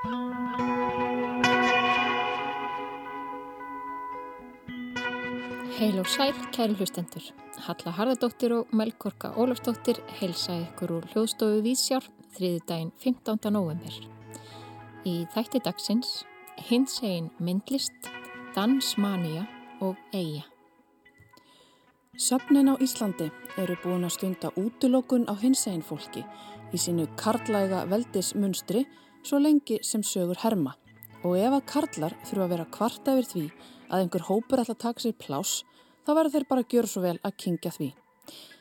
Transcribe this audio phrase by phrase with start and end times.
[0.00, 0.12] Heil
[6.00, 7.26] og sæl, kæri hlustendur.
[7.66, 13.52] Halla Harðardóttir og Melkorka Ólafsdóttir heilsa ykkur úr hljóðstofu Vísjár þriði daginn 15.
[13.52, 13.92] november.
[15.04, 16.24] Í þætti dagsins
[16.70, 18.08] hins einn myndlist,
[18.56, 19.44] dansmania
[19.84, 20.48] og eiga.
[22.16, 23.28] Söfnin á Íslandi
[23.60, 26.24] eru búin að stunda útlokun á hins einn fólki
[26.72, 28.86] í sínu karlæga veldismunstri
[29.22, 30.76] svo lengi sem sögur herma.
[31.24, 33.46] Og ef að karlar þurfa að vera kvarta yfir því
[33.90, 35.64] að einhver hópur ætla að taka sér plás,
[36.06, 37.90] þá verður þeir bara að gjöra svo vel að kingja því.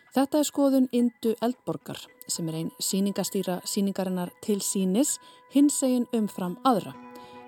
[0.09, 5.17] Þetta er skoðun Indu Eldborgar sem er einn síningastýra síningarinnar til sínis
[5.53, 6.95] hins egin umfram aðra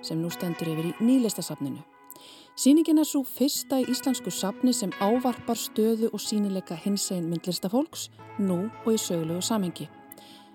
[0.05, 1.81] sem nú stendur yfir í nýlistasafninu.
[2.57, 8.09] Sýningin er svo fyrsta í íslensku safni sem ávarpar stöðu og sínileika hins egin myndlistafólks
[8.37, 9.89] nú og í sögulegu samengi.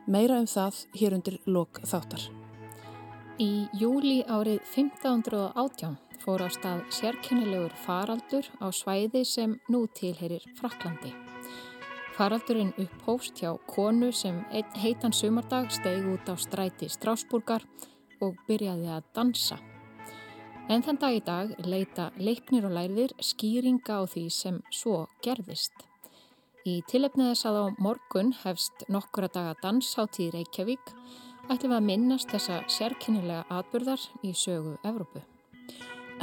[0.06, 2.45] Meira um það hér undir lok þáttar.
[3.36, 11.10] Í júli árið 1518 fór á stað sérkennilegur faraldur á svæði sem nú tilherir Fraklandi.
[12.16, 14.38] Faraldurinn upphófst hjá konu sem
[14.80, 17.66] heitan sumardag steig út á stræti Strásburgar
[18.24, 19.60] og byrjaði að dansa.
[20.72, 25.76] En þann dag í dag leita leiknir og læriðir skýringa á því sem svo gerðist.
[26.64, 30.96] Í tilefniðis að á morgun hefst nokkura daga dansháttíð Reykjavík
[31.52, 35.22] ætlum við að minnast þessa sérkennilega atbyrðar í sögu Evrópu.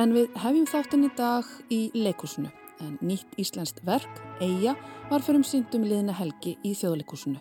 [0.01, 2.51] En við hefjum þáttinn í dag í leikúsinu.
[2.83, 4.73] En nýtt íslenskt verk, Eija,
[5.09, 7.39] var fyrir um síndum liðina helgi í þjóðleikúsinu.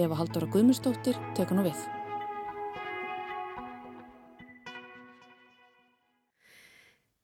[0.00, 1.82] Eva Halldóra Guðmundsdóttir tekur nú við.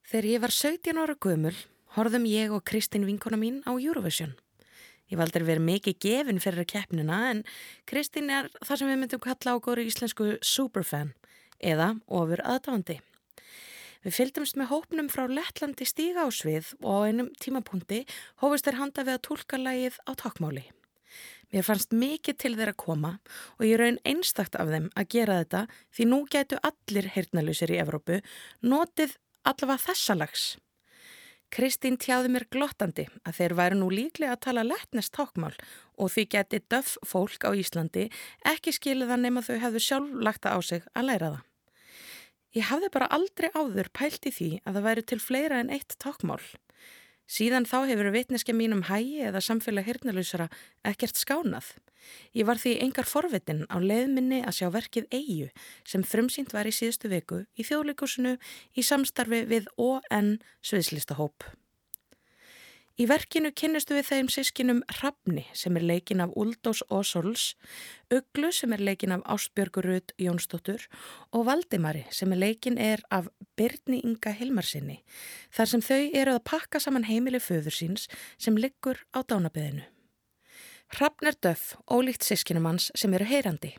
[0.08, 1.56] Þegar ég var 17 ára guðmul,
[1.96, 4.36] horfðum ég og Kristín vinkona mín á Eurovision.
[5.08, 7.44] Ég valdur verið mikið gefin fyrir keppnina en
[7.88, 11.14] Kristín er það sem við myndum kalla á góru íslensku superfan
[11.58, 12.98] eða ofur aðdáðandi.
[14.04, 18.04] Við fylgdumst með hópnum frá Lettlandi stíga á svið og á einum tímapunkti
[18.44, 20.68] hófist þeir handa við að tólka lægið á takkmáli.
[21.48, 23.14] Mér fannst mikið til þeir að koma
[23.56, 25.64] og ég raun einstakt af þeim að gera þetta
[25.96, 28.20] því nú gætu allir heyrnalusir í Evrópu
[28.60, 29.16] notið
[29.48, 30.48] allavega þessa lags.
[31.48, 35.54] Kristín tjáði mér glottandi að þeir væri nú líklega að tala lettnest takkmál
[35.96, 38.08] og því geti döf fólk á Íslandi
[38.46, 41.44] ekki skiliða nema þau hefðu sjálf lagta á sig að læra það.
[42.56, 45.96] Ég hafði bara aldrei áður pælt í því að það væri til fleira en eitt
[46.00, 46.42] takkmál.
[47.28, 50.48] Síðan þá hefur vitneski mínum hægi eða samfélag hirnalysara
[50.88, 51.74] ekkert skánað.
[52.36, 55.48] Ég var því engar forvitin á leiðminni að sjá verkið Eyju
[55.84, 58.36] sem frumsýnt var í síðustu viku í þjóðleikusinu
[58.74, 61.48] í samstarfi við ON Sviðslistahóp.
[62.98, 67.52] Í verkinu kynnistu við þeim sískinum Hrafni sem er leikin af Úldós Ósols,
[68.10, 70.88] Uglu sem er leikin af Ástbjörgurud Jónsdóttur
[71.30, 74.98] og Valdimari sem er leikin er af Byrni Inga Hilmarsinni
[75.54, 79.86] þar sem þau eru að pakka saman heimili föður síns sem liggur á dánabiðinu.
[80.96, 83.74] Hrafn er döf, ólíkt sískinum hans sem eru heyrandi.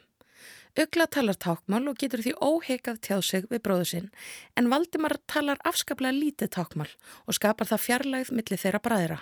[0.78, 4.12] Ugla talar tákmál og getur því óhekað tjáð sig við bróðu sinn
[4.60, 6.92] en Valdimar talar afskaplega lítið tákmál
[7.26, 9.20] og skapar það fjarlægð millir þeirra bræðira.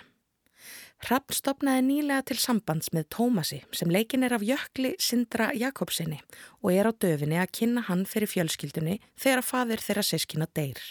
[1.06, 6.20] Hrafn stopnaði nýlega til sambands með Tómasi sem leikin er af Jökli Sindra Jakobsinni
[6.60, 10.82] og er á döfinni að kynna hann fyrir fjölskyldunni þegar fadir þeirra sískina deyr.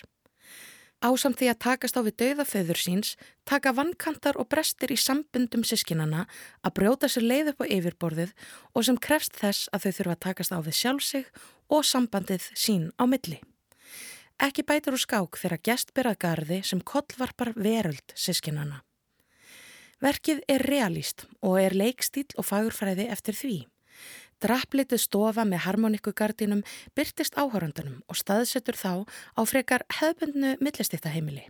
[0.98, 3.10] Ásamt því að takast á við dauðaföður síns,
[3.46, 6.24] taka vannkantar og brestir í sambundum sískinana
[6.66, 8.34] að brjóta sér leið upp á yfirborðið
[8.74, 11.30] og sem krefst þess að þau þurfa að takast á við sjálfsig
[11.70, 13.38] og sambandið sín á milli.
[14.42, 18.82] Ekki bætur úr skák þegar gest byrjað gardi sem kollvarpar veröld sískinana.
[20.02, 23.58] Verkið er realíst og er leikstíl og fagurfræði eftir því.
[24.44, 26.64] Drapplitið stofa með harmonikugardinum
[26.98, 28.92] byrtist áhörandunum og staðsettur þá
[29.34, 31.48] á frekar hefbundnu millistiftaheimili.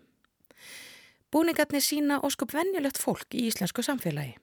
[1.31, 4.37] Búningarnir sína óskup vennjulegt fólk í íslensku samfélagi.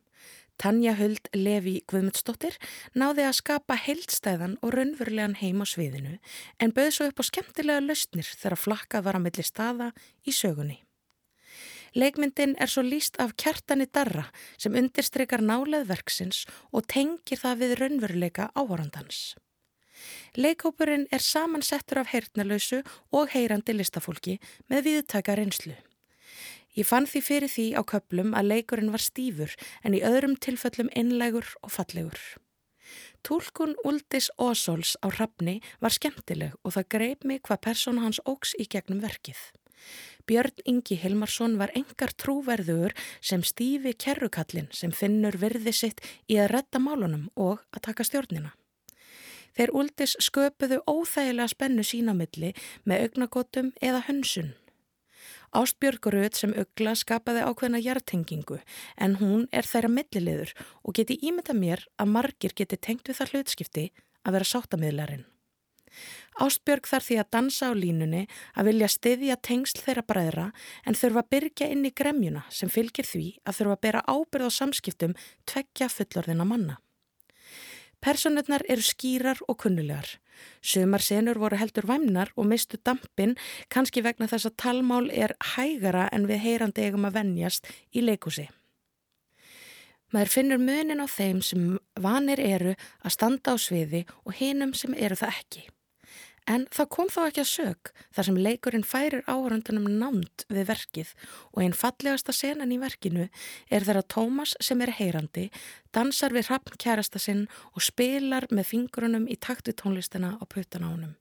[0.61, 2.59] Tanja Huld Levi Guðmundsdóttir
[2.95, 6.19] náði að skapa heildstæðan og raunverulegan heim á sviðinu
[6.63, 9.91] en bauð svo upp á skemmtilega lausnir þegar flakkað var að milli staða
[10.23, 10.79] í sögunni.
[11.95, 14.25] Leikmyndin er svo líst af kjartani darra
[14.59, 16.43] sem undirstreykar nálað verksins
[16.75, 19.37] og tengir það við raunveruleika áhorandans.
[20.35, 22.83] Leikópurinn er samansettur af heyrnalösu
[23.15, 25.77] og heyrandi listafólki með viðtaka reynslu.
[26.75, 29.55] Ég fann því fyrir því á köplum að leikurinn var stífur
[29.87, 32.19] en í öðrum tilfellum innlegur og fallegur.
[33.23, 38.53] Tólkun Úldis Ósóls á rafni var skemmtileg og það greip mig hvað persóna hans ógs
[38.59, 39.39] í gegnum verkið.
[40.27, 46.01] Björn Ingi Hilmarsson var engar trúverðugur sem stífi kerrukallin sem finnur virði sitt
[46.33, 48.55] í að retta málunum og að taka stjórnina.
[49.55, 52.55] Þeir úldis sköpuðu óþægilega spennu sínamilli
[52.89, 54.55] með augnagotum eða hönsun.
[55.55, 58.59] Ástbjörguröð sem augla skapaði ákveðna hjartengingu
[58.97, 63.35] en hún er þeirra milliliður og geti ímynda mér að margir geti tengt við það
[63.35, 63.87] hlutskipti
[64.25, 65.29] að vera sáttamidlarinn.
[66.43, 68.23] Ástbjörg þarf því að dansa á línunni
[68.59, 70.47] að vilja styðja tengsl þeirra bræðra
[70.83, 74.49] en þurfa að byrja inn í gremjuna sem fylgir því að þurfa að bera ábyrð
[74.51, 75.15] á samskiptum
[75.47, 76.81] tveggja fullorðina manna.
[78.05, 80.19] Personurnar eru skýrar og kunnulegar.
[80.61, 83.37] Sumar senur voru heldur væmnar og mistu dampin
[83.73, 88.49] kannski vegna þess að talmál er hægara en við heyrandi eigum að vennjast í leikúsi.
[90.13, 91.63] Maður finnur munin á þeim sem
[91.99, 95.65] vanir eru að standa á sviði og hinum sem eru það ekki.
[96.45, 101.15] En það kom þá ekki að sög þar sem leikurinn færir áhörundunum námt við verkið
[101.55, 103.31] og einn fallegasta senan í verkinu
[103.73, 105.47] er þegar Tómas sem er heyrandi
[105.97, 110.89] dansar við hrappn kærasta sinn og spilar með fingurunum í taktu tónlistina á putan á
[110.93, 111.17] honum.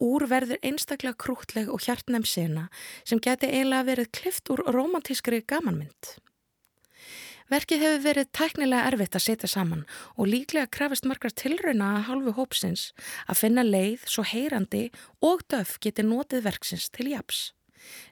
[0.00, 2.70] Úr verður einstaklega krútleg og hjartnæm sena
[3.04, 6.16] sem geti eiginlega verið klift úr romantískri gamanmynd.
[7.52, 9.82] Verkið hefur verið tæknilega erfitt að setja saman
[10.16, 12.84] og líklega krafist margar tilrauna að halvu hópsins
[13.26, 14.86] að finna leið svo heyrandi
[15.20, 17.50] og döf geti notið verksins til japs.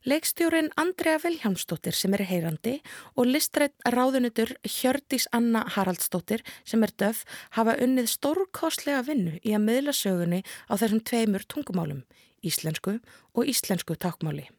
[0.05, 2.77] Leikstjórin Andrea Viljámsdóttir sem er heyrandi
[3.15, 7.25] og listrætt ráðunitur Hjördís Anna Haraldsdóttir sem er döf
[7.57, 12.05] hafa unnið stórkostlega vinnu í að miðla sögunni á þessum tveimur tungumálum,
[12.45, 12.99] íslensku
[13.33, 14.51] og íslensku takmáli.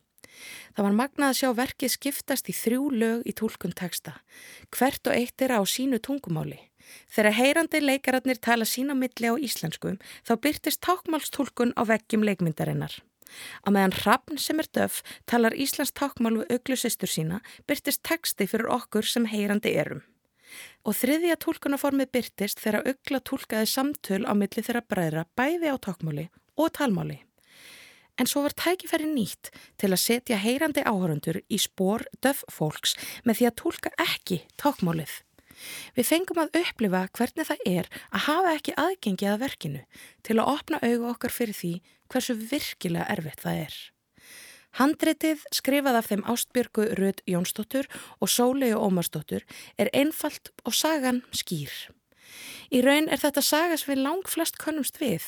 [0.76, 4.18] Það var magnað að sjá verkið skiptast í þrjú lög í tólkun teksta.
[4.72, 6.60] Hvert og eitt er á sínu tungumáli.
[7.12, 13.00] Þegar heyrandi leikararnir tala sína milli á íslenskum þá byrtist tákmálstólkun á veggjum leikmyndarinnar.
[13.64, 18.72] Á meðan Hrafn sem er döf talar Íslands tákmál við auglusistur sína byrtist teksti fyrir
[18.74, 20.04] okkur sem heyrandi erum.
[20.84, 26.28] Og þriðja tólkunaformið byrtist þegar augla tólkaði samtöl á milli þeirra bræðra bæði á tákmáli
[26.60, 27.22] og talmáli
[28.20, 33.42] en svo var tækifæri nýtt til að setja heyrandi áhörundur í spór döf fólks með
[33.42, 35.14] því að tólka ekki tákmálið.
[35.96, 39.82] Við fengum að upplifa hvernig það er að hafa ekki aðgengi að verkinu
[40.26, 41.74] til að opna augu okkar fyrir því
[42.12, 43.80] hversu virkilega erfitt það er.
[44.80, 47.90] Handritið skrifað af þeim Ástbjörgu Röð Jónsdóttur
[48.24, 49.44] og Sólegu Ómarsdóttur
[49.78, 51.92] er einfalt og sagan skýr.
[52.72, 55.26] Í raun er þetta saga sem við lang flest konumst við.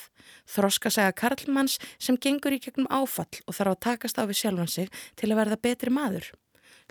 [0.49, 4.71] Þroska saga Karlmanns sem gengur í gegnum áfall og þarf að takast á við sjálfan
[4.71, 6.31] sig til að verða betri maður.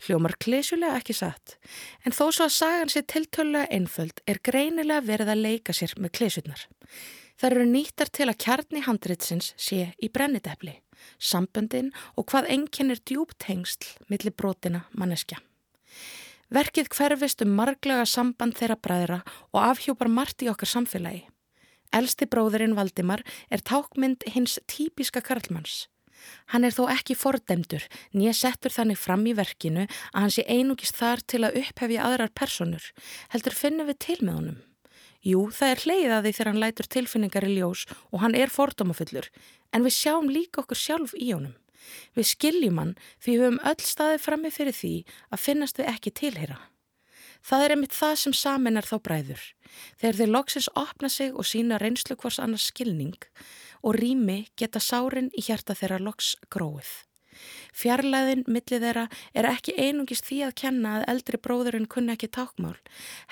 [0.02, 1.58] Hljómar klesjulega ekki satt,
[2.02, 6.14] en þó svo að sagan sé tiltölulega einföld er greinilega verið að leika sér með
[6.18, 6.64] klesjurnar.
[7.38, 10.78] Það eru nýttar til að kjarni handritsins sé í brennidefli,
[11.18, 15.40] samböndin og hvað enginn er djúb tengsl millir brotina manneskja.
[16.52, 19.20] Verkið hverfist um marglega samband þeirra bræðra
[19.54, 21.22] og afhjúpar margt í okkar samfélagi.
[21.96, 25.86] Elsti bróðurinn Valdimar er tákmynd hins típiska karlmanns.
[26.52, 31.00] Hann er þó ekki fordemdur, nýja settur þannig fram í verkinu að hann sé einugist
[31.00, 32.84] þar til að upphefja aðrar personur,
[33.32, 34.60] heldur finnum við til með honum.
[35.24, 38.52] Jú, það er hleyið að því þegar hann lætur tilfinningar í ljós og hann er
[38.52, 39.32] fordómafullur,
[39.72, 41.56] en við sjáum líka okkur sjálf í honum.
[42.16, 42.92] Við skiljum hann
[43.22, 44.94] því við höfum öll staðið frammi fyrir því
[45.30, 46.58] að finnast við ekki tilheyra.
[47.42, 49.44] Það er einmitt það sem samin er þá bræður.
[49.98, 53.18] Þegar þeir loksins opna sig og sína reynslu hvers annars skilning
[53.82, 56.92] og rými geta sárin í hjarta þeirra loks gróið.
[57.72, 62.76] Fjarlæðin millið þeirra er ekki einungist því að kenna að eldri bróðurinn kunni ekki tákmál.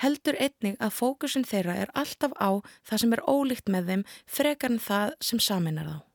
[0.03, 4.75] Heldur einnig að fókusin þeirra er alltaf á það sem er ólíkt með þeim frekar
[4.75, 6.10] en það sem samin er þá.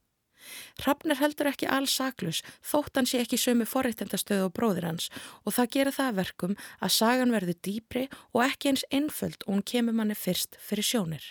[0.83, 5.09] Hrafnir heldur ekki alls saklus þótt hann sé ekki sömu forreitendastöðu og bróðir hans
[5.45, 9.67] og það gera það verkum að sagan verður dýpri og ekki eins einföld og hún
[9.73, 11.25] kemur manni fyrst fyrir sjónir.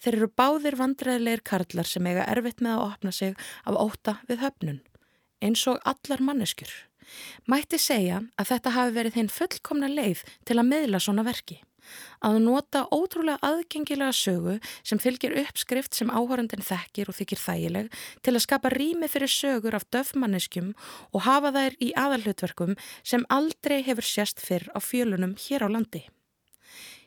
[0.00, 4.42] Þeir eru báðir vandræðilegir karlar sem eiga erfitt með að opna sig af óta við
[4.44, 4.80] höfnun,
[5.42, 6.72] eins og allar manneskjur.
[7.50, 11.60] Mætti segja að þetta hafi verið hinn fullkomna leið til að miðla svona verki
[12.24, 18.34] að nota ótrúlega aðgengilega sögu sem fylgir uppskrift sem áhörundin þekkir og þykir þægileg til
[18.34, 20.74] að skapa rými fyrir sögur af döfmanneskjum
[21.12, 26.06] og hafa þær í aðalhutverkum sem aldrei hefur sérst fyrr á fjölunum hér á landi.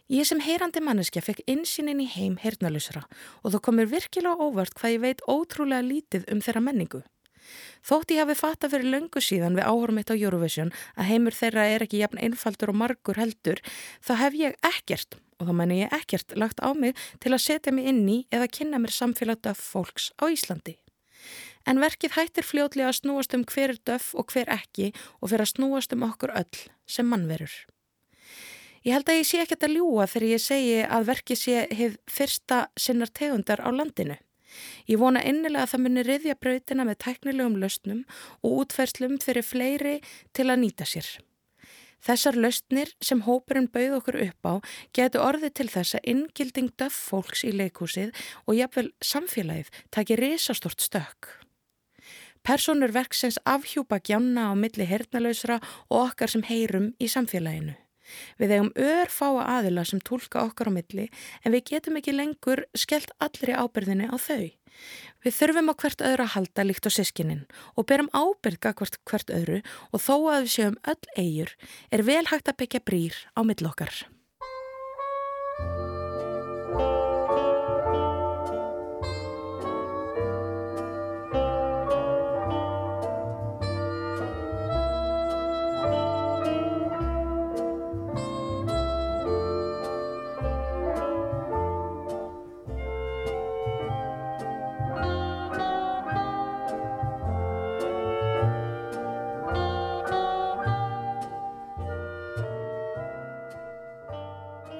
[0.08, 3.02] Ég sem heyrandi manneskja fekk insýnin í heim heyrnalusra
[3.44, 7.02] og þó komur virkilega óvart hvað ég veit ótrúlega lítið um þeirra menningu.
[7.88, 11.68] Þótt ég hafi fatta fyrir löngu síðan við áhörum eitt á Eurovision að heimur þeirra
[11.74, 13.62] er ekki jafn einfaldur og margur heldur,
[14.04, 17.74] þá hef ég ekkert, og þá menn ég ekkert, lagt á mig til að setja
[17.74, 20.78] mig inn í eða kynna mér samfélagta fólks á Íslandi.
[21.68, 25.44] En verkið hættir fljóðlega að snúast um hver er döf og hver ekki og fyrir
[25.44, 27.52] að snúast um okkur öll sem mannverur.
[28.88, 31.98] Ég held að ég sé ekkert að ljúa þegar ég segi að verki sé hefð
[32.08, 34.16] fyrsta sinnar tegundar á landinu.
[34.90, 38.04] Ég vona innilega að það muni riðja brautina með tæknilegum lausnum
[38.42, 39.96] og útferðslum fyrir fleiri
[40.34, 41.10] til að nýta sér.
[42.04, 44.54] Þessar lausnir sem hópurinn bauð okkur upp á
[44.96, 48.14] getur orðið til þess að inngilding döf fólks í leikúsið
[48.46, 51.34] og jafnvel samfélagið takir risastort stök.
[52.48, 55.58] Personur verksins afhjúpa gjanna á milli hernalausra
[55.90, 57.76] og okkar sem heyrum í samfélaginu.
[58.40, 61.08] Við eigum örfáa aðila sem tólka okkar á milli
[61.44, 64.52] en við getum ekki lengur skellt allri ábyrðinni á þau.
[65.26, 69.34] Við þurfum á hvert öðru að halda líkt á sískininn og berum ábyrga hvert, hvert
[69.34, 71.56] öðru og þó að við séum öll eigur
[71.92, 74.06] er vel hægt að byggja brýr á millokkar.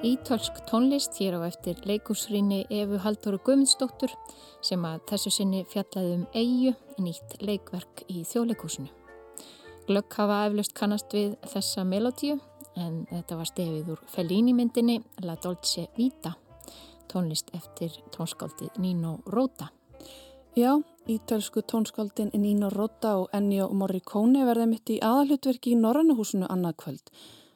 [0.08, 4.14] Ítölsk tónlist hér á eftir leikúsrýni Efu Halldóru Guðmundsdóttur
[4.64, 6.70] sem að þessu sinni fjallaði um eigu
[7.04, 8.88] nýtt leikverk í þjóðleikúsinu.
[9.84, 12.38] Glögg hafa eflust kannast við þessa melodíu
[12.80, 14.96] en þetta var stefið úr Fellini myndinni
[15.26, 16.32] La Dolce Vita,
[17.12, 19.68] tónlist eftir tónskáldið Nino Rota.
[20.56, 20.72] Já,
[21.04, 27.12] ítölsku tónskáldin Nino Rota og Ennio Morricone verða mitt í aðalutverki í Norrannahúsinu annað kvöld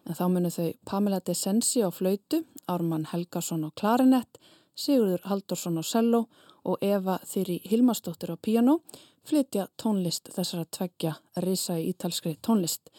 [0.07, 4.39] en þá munu þau Pamela De Sensi á flautu, Ármann Helgason á klarinett,
[4.75, 6.27] Sigurður Haldursson á cello
[6.65, 8.81] og Eva Þyri Hilmarsdóttir á piano
[9.29, 12.91] flytja tónlist þessara tveggja risa í ítalskri tónlist.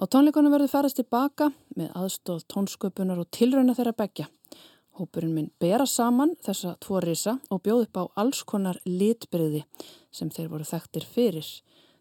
[0.00, 4.26] Á tónleikonum verður ferast tilbaka með aðstóð tónsköpunar og tilrauna þeirra begja.
[4.96, 9.62] Hópurinn minn bera saman þessa tvo risa og bjóð upp á alls konar litbriði
[10.10, 11.46] sem þeir voru þekktir fyrir.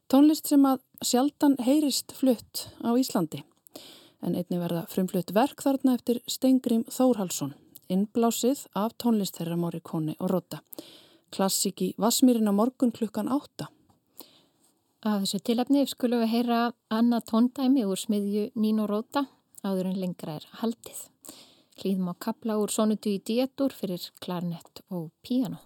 [0.10, 3.44] Tónlist sem að sjaldan heyrist flutt á Íslandi
[4.22, 7.54] en einni verða frumflutt verk þarna eftir Stengrim Þórhalsson,
[7.90, 10.62] innblásið af tónlist þeirra Móri Kóni og Róta.
[11.30, 13.70] Klassiki Vasmýrin á morgun klukkan átta.
[15.06, 16.60] Að þessu tilefni skulum við heyra
[16.92, 19.28] annað tóndæmi úr smiðju Nín og Róta
[19.64, 21.06] áður en lengra er haldið.
[21.80, 25.62] Hlýðum á kapla úr sonutu í dietur fyrir klarnett og píano.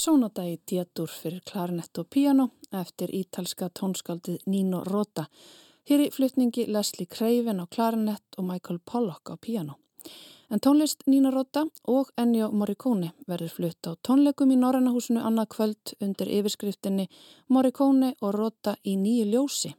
[0.00, 5.26] Sónata í Díatur fyrir klarinett og piano eftir ítalska tónskaldið Nino Rota.
[5.90, 9.76] Hér í flutningi Leslie Craven á klarinett og Michael Pollock á piano.
[10.48, 15.94] En tónlist Nino Rota og Ennio Morricone verður flutt á tónleikum í Norrannahúsinu annað kvöld
[16.00, 17.10] undir yfirskriftinni
[17.52, 19.74] Morricone og Rota í nýju ljósi.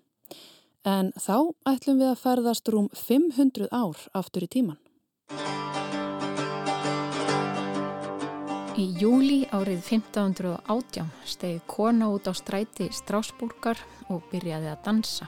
[0.86, 4.78] En þá ætlum við að ferðast rúm 500 ár aftur í tíman.
[8.81, 13.77] Í júli árið 1518 stegi kona út á stræti Strásbúrgar
[14.09, 15.27] og byrjaði að dansa.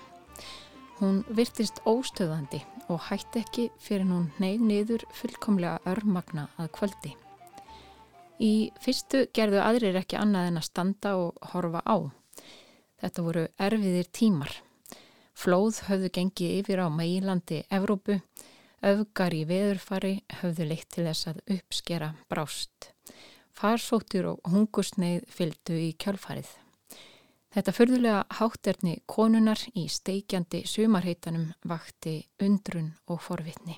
[0.98, 7.11] Hún virtist óstöðandi og hætti ekki fyrir hún neyð niður fullkomlega örmagna að kvöldi.
[8.42, 11.98] Í fyrstu gerðu aðrir ekki annað en að standa og horfa á.
[13.03, 14.55] Þetta voru erfiðir tímar.
[15.37, 18.18] Flóð höfðu gengið yfir á meilandi Evrópu,
[18.81, 22.93] öfgar í veðurfari höfðu leitt til þess að uppskera brást.
[23.53, 26.50] Farsóttur og hungusneið fylgdu í kjálfarið.
[27.53, 33.77] Þetta förðulega hátterni konunar í steikjandi sumarheitanum vakti undrun og forvitni.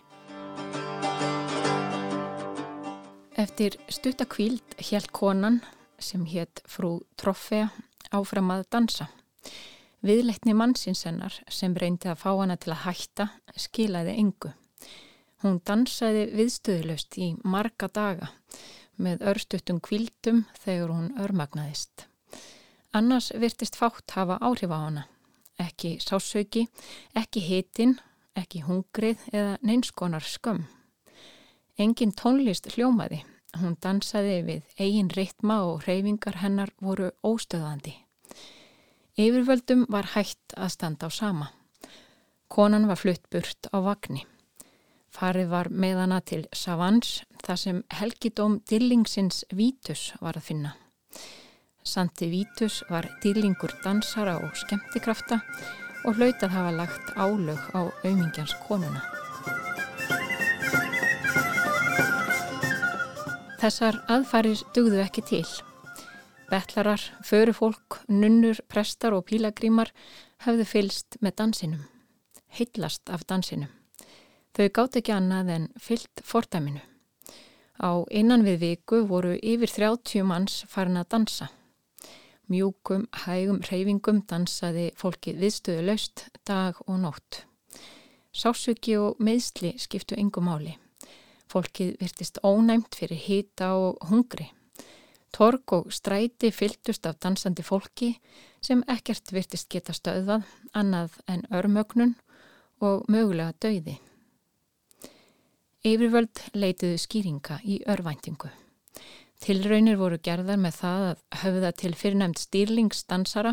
[3.35, 5.59] Eftir stuttakvíld helt konan
[5.99, 7.67] sem hétt frú Troffea
[8.15, 9.09] áfram að dansa.
[10.05, 13.27] Viðleitni mannsinsennar sem reyndi að fá hana til að hætta
[13.59, 14.53] skilaði engu.
[15.43, 18.31] Hún dansaði viðstöðlust í marga daga
[18.97, 22.07] með örstuttum kvildum þegar hún örmagnaðist.
[22.95, 25.03] Annars virtist fátt hafa áhrif á hana.
[25.59, 26.65] Ekki sásauki,
[27.15, 27.97] ekki hitin,
[28.35, 30.65] ekki hungrið eða neinskonar skömm.
[31.79, 33.23] Engin tónlist hljómaði.
[33.55, 37.93] Hún dansaði við eigin ritma og reyfingar hennar voru óstöðandi.
[39.15, 41.51] Yfirvöldum var hægt að standa á sama.
[42.51, 44.25] Konan var flutt burt á vagnni.
[45.15, 50.73] Farið var með hana til Savans þar sem helgidóm dillingsins Vítus var að finna.
[51.85, 55.37] Santi Vítus var dillingur dansara og skemmtikrafta
[56.03, 59.05] og hlaut að hafa lagt álög á auðmingjans konuna.
[63.61, 65.45] Þessar aðfarir dugðu ekki til.
[66.51, 69.95] Bettlarar, förufólk, nunnur, prestar og pílagrímar
[70.43, 71.87] hafðu fylst með dansinum,
[72.59, 73.71] heitlast af dansinum.
[74.55, 76.79] Þau gátt ekki annað en fyllt fordæminu.
[77.75, 81.49] Á innan við viku voru yfir 30 manns farin að dansa.
[82.47, 87.41] Mjúkum, hægum, reyfingum dansaði fólkið viðstöðu laust dag og nótt.
[88.31, 90.77] Sásöki og meðsli skiptu yngu máli.
[91.51, 94.53] Fólkið virtist ónæmt fyrir hýta og hungri.
[95.35, 98.13] Torg og stræti fyltust af dansandi fólki
[98.63, 102.15] sem ekkert virtist geta stöðvað annað en örmögnun
[102.79, 103.99] og mögulega dauði.
[105.85, 108.49] Yfirvöld leitiðu skýringa í örvæntingu.
[109.37, 113.51] Tilraunir voru gerðar með það að höfða til fyrirnæmt stýrlingsdansara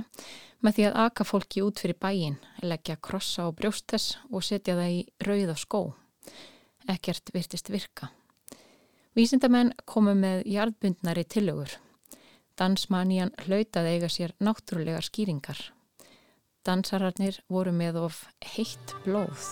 [0.65, 4.95] með því að aka fólki út fyrir bæin, leggja krossa á brjóstess og setja það
[4.95, 5.83] í rauð og skó.
[6.89, 8.09] Ekkert virtist virka.
[9.13, 11.77] Vísindamenn komu með jarðbundnari tillögur.
[12.57, 15.61] Dansmanían hlautað eiga sér náttúrulegar skýringar.
[16.65, 19.51] Dansararnir voru með of heitt blóð.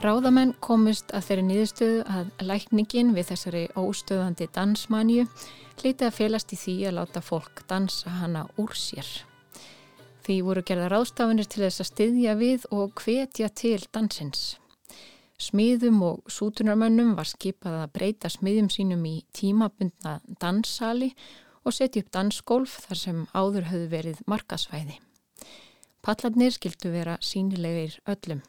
[0.00, 5.26] Ráðamenn komist að þeirri niðurstöðu að lækningin við þessari óstöðandi dansmanju
[5.82, 9.10] hliti að félast í því að láta fólk dansa hana úr sér.
[10.24, 14.54] Því voru gerða ráðstafinir til þess að styðja við og hvetja til dansins.
[15.36, 21.10] Smiðum og sútunarmönnum var skipað að breyta smiðum sínum í tímabundna danssali
[21.60, 24.96] og setja upp dansgólf þar sem áður höfðu verið markasvæði.
[26.00, 28.40] Pallarnir skildu vera sínilegir öllum.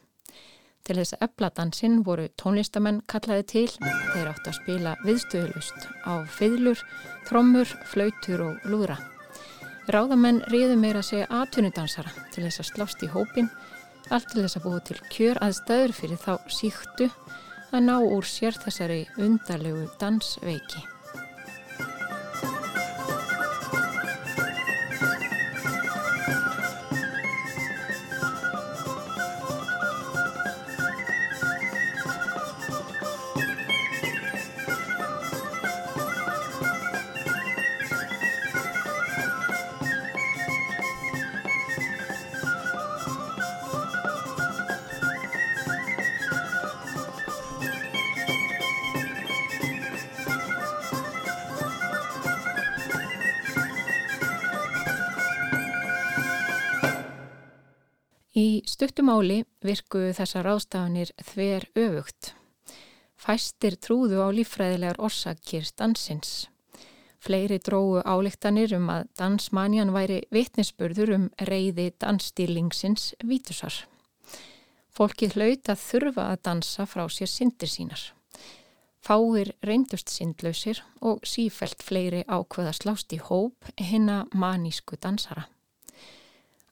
[0.82, 6.82] Til þess að efladansinn voru tónlistamenn kallaði til þeir átt að spila viðstöðlust á fiðlur,
[7.28, 8.98] trommur, flautur og lúðra.
[9.94, 13.50] Ráðamenn riðu meira að segja atvinnudansara til þess að slást í hópin,
[14.10, 17.10] allt til þess að búið til kjör aðstæður fyrir þá síktu
[17.72, 20.91] að ná úr sér þessari undarlegu dansveiki.
[59.02, 59.36] Í stuttumáli
[59.66, 62.28] virku þessar ástafanir þver öfugt.
[63.18, 66.46] Fæstir trúðu á lífræðilegar orsakir dansins.
[67.18, 73.74] Fleiri drógu álíktanir um að dansmanjan væri vitnisspurður um reyði dansstílingsins vítusar.
[74.94, 78.04] Fólkið hlaut að þurfa að dansa frá sér syndir sínar.
[79.02, 85.48] Fáir reyndust syndlausir og sífelt fleiri ákveða slást í hóp hinna manísku dansara.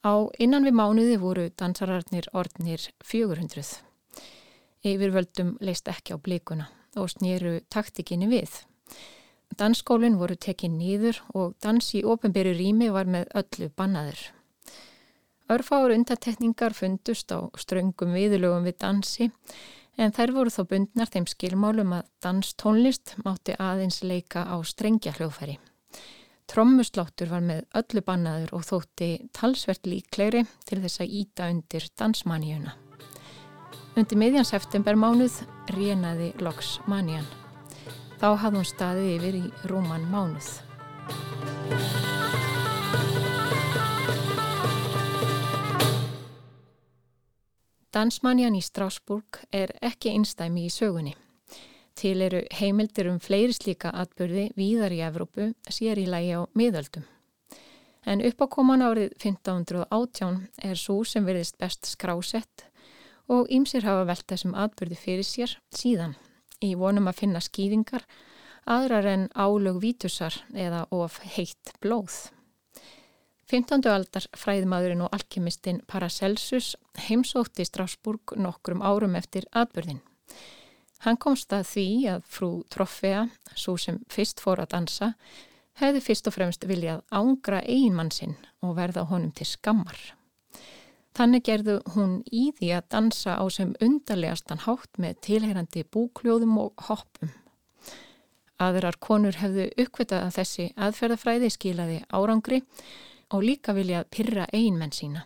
[0.01, 3.83] Á innan við mánuði voru dansararnir orðnir 400.
[4.81, 8.55] Yfirvöldum leist ekki á blíkuna og snýru taktikinni við.
[9.61, 14.23] Dansskólinn voru tekið nýður og dans í ofinberi rými var með öllu bannaður.
[15.53, 19.33] Örfáur undatekningar fundust á ströngum viðlögum við dansi
[20.01, 25.59] en þær voru þó bundnar þeim skilmálum að danstónlist mátti aðeins leika á strengja hljóðfæri.
[26.51, 32.73] Trommusláttur var með öllu bannaður og þótti talsvert líklegri til þess að íta undir dansmaníuna.
[33.95, 35.37] Undir miðjan september mánuð
[35.77, 37.29] rénaði loks manían.
[38.19, 40.51] Þá hafði hún staðið yfir í rúman mánuð.
[47.95, 51.15] Dansmanjan í Strásburg er ekki einstæmi í sögunni.
[52.01, 57.05] Til eru heimildir um fleiri slíka atbyrði víðar í Evrópu sér í lægi á miðöldum.
[58.09, 62.65] En uppákoman árið 1518 er svo sem verðist best skrásett
[63.29, 66.17] og ýmsir hafa velt þessum atbyrði fyrir sér síðan
[66.65, 68.09] í vonum að finna skýringar
[68.65, 72.31] aðrar en álög vítusar eða of heitt blóð.
[73.51, 73.85] 15.
[73.93, 76.77] aldar fræðmaðurinn og alkemistinn Paracelsus
[77.11, 80.01] heimsótti Strasburg nokkrum árum eftir atbyrðin.
[81.05, 83.25] Hann komst að því að frú Trofea,
[83.57, 85.15] svo sem fyrst fór að dansa,
[85.81, 90.01] hefði fyrst og fremst viljað ángra einmann sinn og verða honum til skammar.
[91.17, 96.85] Þannig gerðu hún í því að dansa á sem undarlegastan hátt með tilheyrandi búkljóðum og
[96.87, 97.33] hoppum.
[98.61, 102.61] Aðrar konur hefðu uppkvetað að þessi aðferðafræði skilaði árangri
[103.33, 105.25] og líka viljað pyrra einmenn sína.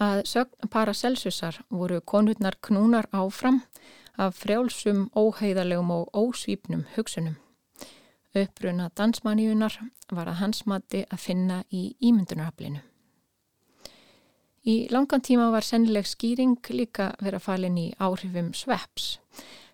[0.00, 3.60] Að sögn Paracelsusar voru konurnar knúnar áfram
[4.18, 7.36] af frjálsum, óheiðarlegum og ósvípnum hugsunum.
[8.36, 9.78] Uppruna dansmanníunar
[10.12, 12.82] var að hans mati að finna í ímyndunaraflinu.
[14.68, 19.14] Í langan tíma var sennileg skýring líka verið að falin í áhrifum sveps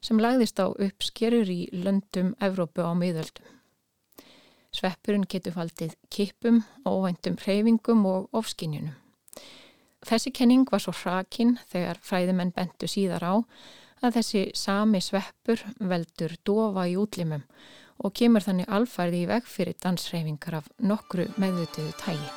[0.04, 3.48] sem lagðist á uppskerur í löndum Evrópu á miðöldum.
[4.74, 8.94] Sveppurinn getur faldið kipum, óvæntum hreyfingum og ofskinjunum.
[10.04, 13.34] Þessi kenning var svo hrakinn þegar fræðimenn bentu síðar á
[14.04, 17.44] að þessi sami sveppur veldur dofa í útlimum
[18.04, 22.32] og kemur þannig alfærði í veg fyrir danshreyfingar af nokkru meðvituðu tægi.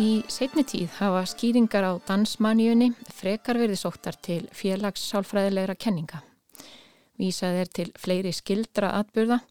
[0.00, 6.22] Í setni tíð hafa skýringar á dansmanjunni frekar verið sóttar til félagssálfræðilegra kenninga.
[7.20, 9.42] Vísað er til fleiri skildra atbyrða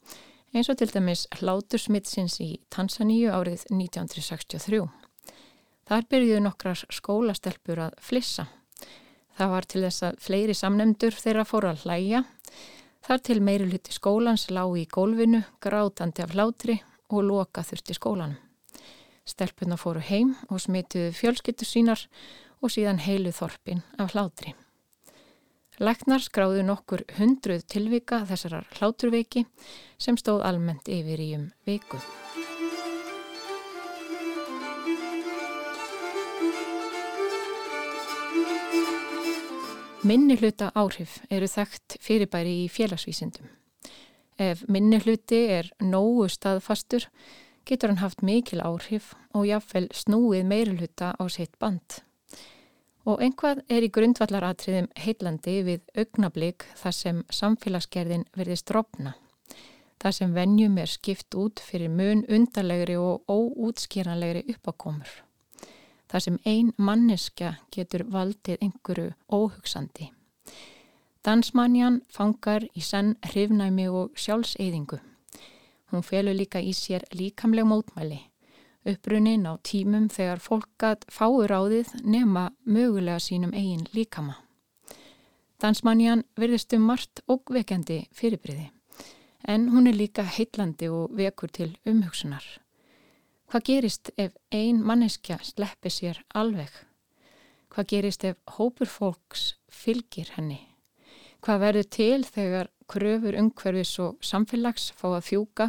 [0.54, 4.82] eins og til dæmis hlátursmittsins í Tansaníu árið 1963.
[5.90, 8.48] Þar byrjuðu nokkrar skólastelpur að flissa.
[9.38, 12.24] Það var til þess að fleiri samnemndur þeirra fóru að hlæja.
[13.06, 18.38] Þar til meiri hluti skólans lág í gólfinu, grátandi af hlátri og loka þurfti skólanum.
[19.30, 22.08] Stelpuna fóru heim og smituðu fjölskyttu sínar
[22.60, 24.56] og síðan heilu þorpin af hlátri.
[25.80, 29.46] Læknar skráðu nokkur hundruð tilvika þessarar hláturveiki
[29.96, 32.04] sem stóð almennt yfir í um vikuð.
[40.04, 43.48] Minni hluta áhrif eru þekkt fyrirbæri í félagsvísindum.
[44.36, 47.08] Ef minni hluti er nógu staðfastur,
[47.63, 52.02] getur hann haft mikil áhrif og jáfnvel snúið meirulhuta á sitt band.
[53.08, 59.16] Og einhvað er í grundvallaratriðum heillandi við augnablík þar sem samfélagsgerðin verðist dropna.
[60.00, 65.10] Það sem vennjum er skipt út fyrir mun undarlegri og óútskýranlegri uppákomur.
[66.10, 70.10] Það sem ein manneska getur valdið einhverju óhugsandi.
[71.24, 75.02] Dansmannjan fangar í senn hrifnæmi og sjálfseyðingu.
[75.92, 78.22] Hún felur líka í sér líkamleg mótmæli,
[78.88, 84.38] upprunin á tímum þegar fólkat fáur áðið nema mögulega sínum eigin líkama.
[85.60, 88.70] Dansmannjan verðist um margt ógvekjandi fyrirbriði,
[89.44, 92.46] en hún er líka heitlandi og vekur til umhugsunar.
[93.50, 96.70] Hvað gerist ef ein manneskja sleppi sér alveg?
[97.70, 100.62] Hvað gerist ef hópur fólks fylgir henni?
[101.42, 105.68] Hvað verður til þegar kröfur umhverfis og samfélags fá að fjúka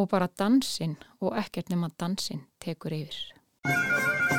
[0.00, 4.29] og bara dansinn og ekkert nema dansinn tekur yfir.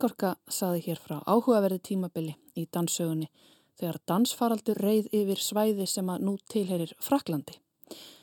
[0.00, 3.26] Melgorka saði hér frá áhugaverði tímabili í danssögunni
[3.76, 7.58] þegar dansfaraldur reið yfir svæði sem að nú tilherir Fraklandi.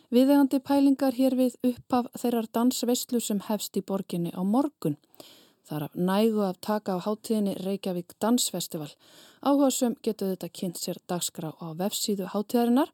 [0.10, 4.98] Viðegandi pælingar hér við upphaf þeirrar dansveislu sem hefst í borginni á morgun.
[5.70, 8.90] Þar af nægu að taka á hátíðinni Reykjavík Dansfestival.
[9.46, 12.90] Áhugasum getur þetta kynnt sér dagskrá á vefsíðu hátíðarinnar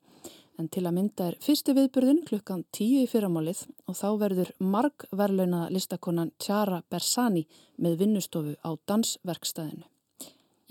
[0.60, 5.08] en til að mynda er fyrsti viðburðin klukkan tíu í fyrramálið og þá verður marg
[5.12, 7.48] verðlaunada listakonan Tjara Bersani
[7.82, 9.88] með vinnustofu á dansverkstæðinu.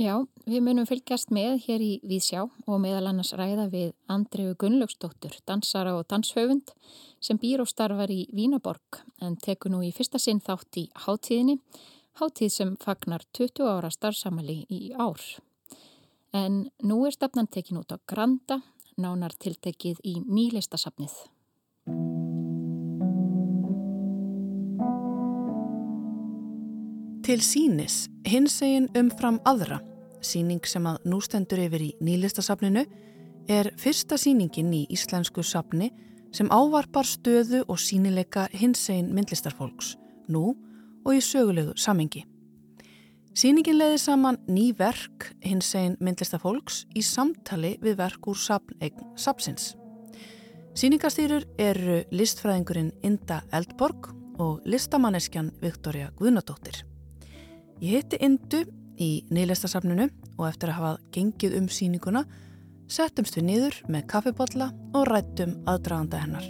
[0.00, 0.16] Já,
[0.48, 5.92] við munum fylgjast með hér í Vísjá og meðal annars ræða við Andriu Gunnlaugsdóttur, dansara
[5.98, 6.72] og danshöfund
[7.22, 11.58] sem býr og starfar í Vínaborg en tekur nú í fyrsta sinn þátt í hátíðinni,
[12.18, 15.20] hátíð sem fagnar 20 ára starfsamali í ár.
[16.32, 18.62] En nú er stefnan tekin út á Granda
[19.02, 21.14] nánar tiltekið í nýlistasafnið.
[27.22, 29.78] Til sínis, hins egin umfram aðra,
[30.22, 32.82] síning sem að nú stendur yfir í nýlistasafninu,
[33.50, 35.92] er fyrsta síningin í íslensku safni
[36.34, 39.96] sem ávarpar stöðu og sínileika hins egin myndlistarfólks,
[40.28, 40.52] nú
[41.04, 42.24] og í sögulegu samengi.
[43.32, 49.70] Sýningin leiði saman ný verk hins einn myndlistafólks í samtali við verk úr sapneign sapsins.
[50.76, 56.82] Sýningastýrur eru listfræðingurinn Inda Eldborg og listamanneskjan Viktoria Guðnadóttir.
[57.80, 58.66] Ég heiti Indu
[59.00, 62.26] í nýlistasafninu og eftir að hafa gengið um sýninguna
[62.84, 66.48] settumst við niður með kaffibotla og rættum aðdraganda hennar.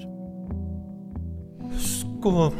[1.78, 2.50] Sko,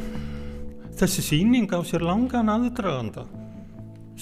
[0.94, 3.26] þessi sýning á sér langan aðdraganda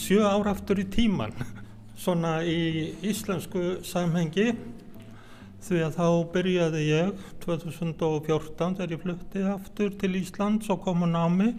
[0.01, 1.35] sjö ára aftur í tíman
[2.05, 4.55] svona í íslensku samhengi.
[5.61, 11.09] Því að þá byrjaði ég 2014 þegar ég flutti aftur til Íslands og kom á
[11.11, 11.51] námi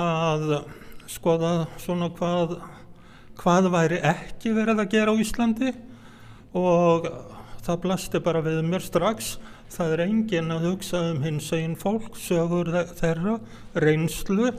[0.00, 0.62] að
[1.10, 2.56] skoða svona hvað
[3.40, 5.74] hvað væri ekki verið að gera á Íslandi.
[6.56, 7.06] Og
[7.60, 9.36] það blasti bara við mér strax.
[9.70, 13.36] Það er engin að hugsa um hins einn fólk, sögur þeirra,
[13.78, 14.50] reynslu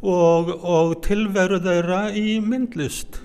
[0.00, 3.20] og, og tilveru þeirra í myndlist.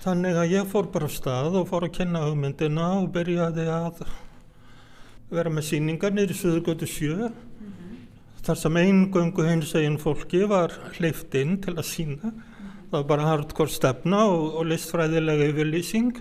[0.00, 4.02] Þannig að ég fór bara stað og fór að kenna hugmyndina og byrjaði að
[5.30, 7.98] vera með síningar niður í Suðugötu sjö mm -hmm.
[8.42, 12.32] þar sem eingöngu hins eginn fólki var hleyft inn til að sína.
[12.90, 16.16] Það var bara hardcore stefna og, og listfræðilega yfirlýsing.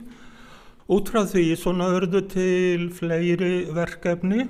[0.89, 4.47] Út frá því svona örðu til fleiri verkefni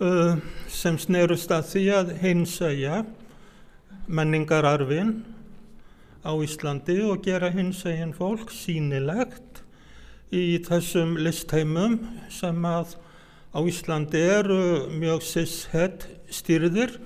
[0.00, 0.36] uh,
[0.68, 3.04] sem snerust að því að hins egja
[4.06, 5.24] menningararfin
[6.26, 9.62] á Íslandi og gera hins eginn fólk sínilegt
[10.34, 11.98] í þessum listheimum
[12.32, 12.96] sem að
[13.54, 16.98] á Íslandi eru mjög sishett styrðir.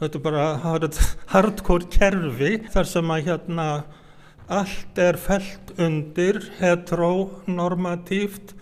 [0.00, 0.96] Þetta er bara hard,
[1.28, 3.66] hardcore kerfi þar sem að hérna
[4.50, 8.54] allt er felt undir heteronormatíft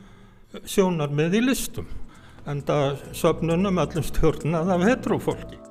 [0.65, 1.89] sjónarmið í listum.
[2.49, 5.68] En það söfnunum öllum stjórnað af heterofólki.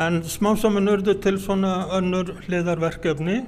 [0.00, 3.42] En smá saman urðu til svona önnur hliðarverkefni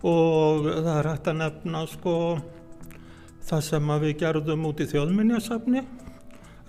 [0.00, 2.14] og það er hægt að nefna sko
[3.44, 5.84] það sem við gerðum út í þjóðminjasafni,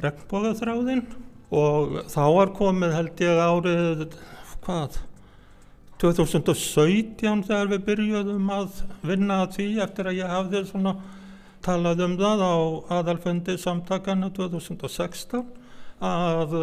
[0.04, 1.06] regnbóðaþráðinn
[1.54, 4.06] og þá var komið held ég árið,
[4.66, 5.00] hvað,
[6.04, 10.98] 2017 þegar við byrjuðum að vinna að því eftir að ég hafði svona
[11.64, 12.56] talað um það á
[12.98, 15.46] aðalfundi samtakana 2016
[16.04, 16.58] að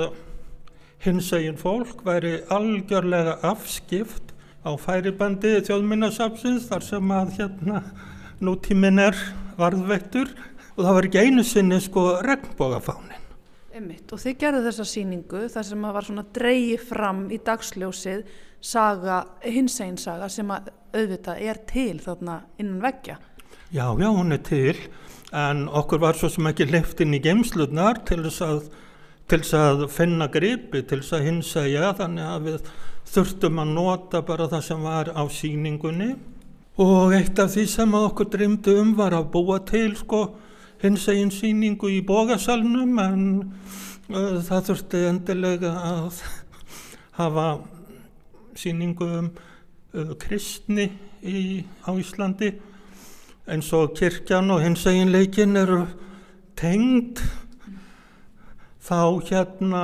[1.05, 7.83] hins eginn fólk væri algjörlega afskipt á færibandi þjóðminnarsapsins þar sem að hérna
[8.45, 9.17] nútíminn er
[9.61, 10.33] varðveittur
[10.77, 13.17] og það var ekki einu sinni sko regnbógafánin.
[13.71, 18.25] Emmitt og þið gerðu þessa síningu þar sem að var svona dreyi fram í dagsljósið
[18.61, 23.17] saga, hins einn saga sem að auðvitað er til þarna innan veggja.
[23.71, 24.75] Já, já, hún er til
[25.33, 28.65] en okkur var svo sem ekki leift inn í geimslutnar til þess að,
[29.31, 32.71] til þess að finna gripi, til þess að hins segja þannig að við
[33.11, 36.11] þurftum að nota bara það sem var á síningunni
[36.81, 40.23] og eitt af því sem okkur dreymdu um var að búa til sko
[40.83, 43.25] hins eginn síningu í bógasalnum en
[44.11, 46.23] uh, það þurfti endilega að
[47.19, 47.47] hafa
[48.59, 50.89] síningu um uh, kristni
[51.23, 52.55] í, á Íslandi.
[53.51, 55.85] Eins og kirkjan og hins eginn leikin eru
[56.59, 57.21] tengd
[58.91, 59.83] þá hérna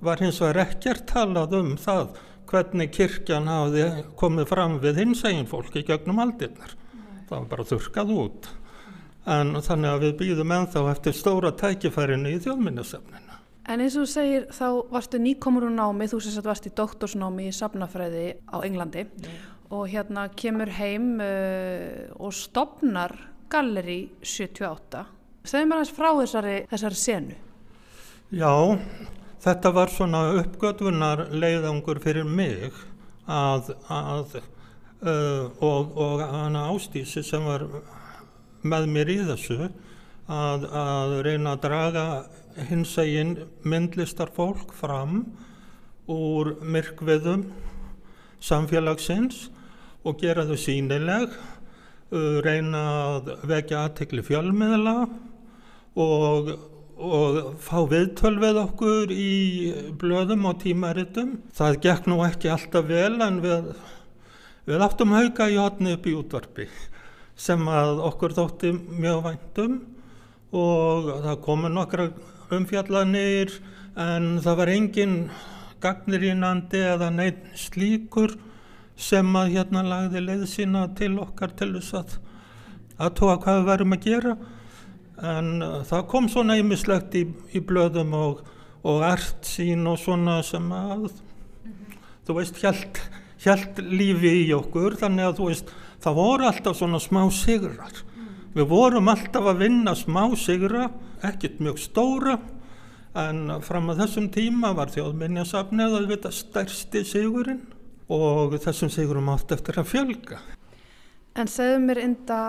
[0.00, 2.16] var hins vegar ekkert talað um það
[2.48, 6.72] hvernig kirkjan hafði komið fram við hins eginn fólki gegnum aldirnar.
[7.26, 8.48] Það var bara þurkað út.
[9.26, 13.38] En þannig að við býðum enþá eftir stóra tækifærinu í þjóðminnesefninu.
[13.66, 16.72] En eins og þú segir þá varstu nýkomur úr námi, þú sést að varst í
[16.78, 19.48] doktorsnámi í safnafræði á Englandi yeah.
[19.74, 23.16] og hérna kemur heim uh, og stopnar
[23.50, 25.02] Galleri 78.
[25.50, 27.40] Segð mér hans frá þessari, þessari senu.
[28.34, 28.74] Já,
[29.38, 32.72] þetta var svona uppgötvunar leiðangur fyrir mig
[33.30, 37.68] að, að uh, og, og hana ástísi sem var
[38.66, 39.60] með mér í þessu
[40.26, 42.04] að, að reyna að draga
[42.66, 45.22] hins eginn myndlistar fólk fram
[46.10, 47.46] úr myrkviðum
[48.42, 49.52] samfélagsins
[50.02, 51.30] og gera þau sínileg,
[52.10, 55.04] uh, reyna að vekja aðtekli fjölmiðla
[55.94, 56.56] og,
[56.96, 59.32] og fá viðtöl við okkur í
[60.00, 61.36] blöðum og tímaritum.
[61.56, 63.72] Það gekk nú ekki alltaf vel en við,
[64.68, 66.68] við áttum hauga í hotni upp í útvarpi
[67.36, 69.76] sem að okkur þótti mjög væntum
[70.56, 72.08] og það komu nokkra
[72.56, 73.52] umfjallanir
[74.00, 75.16] en það var engin
[75.84, 78.38] gagnir í nandi eða neitt slíkur
[78.96, 82.16] sem að hérna lagði leið sína til okkar til þess að
[82.96, 84.36] að tóa hvað við varum að gera
[85.22, 87.24] en uh, það kom svona ýmislegt í,
[87.56, 88.42] í blöðum og,
[88.86, 91.96] og art sín og svona sem að mm -hmm.
[92.26, 93.00] þú veist hjælt,
[93.44, 98.04] hjælt lífi í okkur þannig að þú veist það voru alltaf svona smá sigrar.
[98.16, 98.28] Mm.
[98.54, 100.90] Við vorum alltaf að vinna smá sigra,
[101.22, 102.38] ekkert mjög stóra,
[103.16, 107.64] en fram að þessum tíma var þjóðminjasafnið að vita stærsti sigurinn
[108.12, 110.40] og þessum sigurum átt eftir að fjölga.
[111.36, 112.40] En segðu mér enda,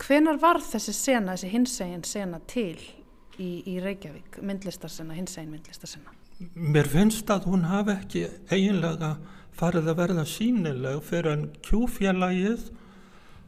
[0.00, 2.78] hvenar var þessi sena, þessi hinsegin sena til
[3.38, 6.16] í, í Reykjavík, myndlistarsena, hinsegin myndlistarsena?
[6.54, 9.14] Mér finnst að hún hafi ekki eiginlega
[9.56, 12.70] farið að verða sínileg fyrir en kjúfjalagið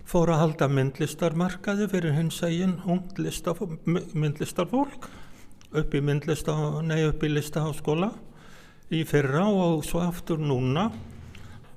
[0.08, 2.76] fór að halda myndlistarmarkaði fyrir hins eginn
[4.12, 5.08] myndlistarfólk
[5.72, 8.10] upp í, myndlista, nei, upp í listaháskóla
[8.92, 10.90] í fyrra og svo aftur núna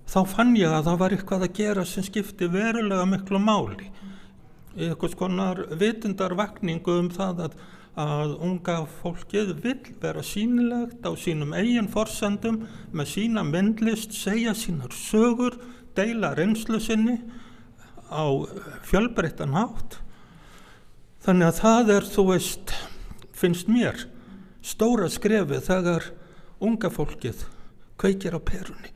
[0.10, 3.88] þá fann ég að það var eitthvað að gera sem skipti verulega miklu máli
[4.76, 7.58] eitthvað skonar vitundarvakningu um það að,
[8.02, 14.96] að unga fólkið vil vera sínilegt á sínum eigin forsendum með sína myndlist, segja sínar
[14.96, 15.58] sögur,
[15.96, 17.22] deila reynslu sinni
[18.12, 18.26] á
[18.86, 20.02] fjölbreyttan hátt.
[21.26, 22.76] Þannig að það er þú veist
[23.36, 24.06] finnst mér
[24.66, 26.12] stóra skrefi þegar
[26.64, 27.46] unga fólkið
[28.00, 28.92] kveikir á perunni.